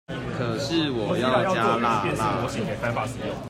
[0.35, 3.37] 可是我要加辣辣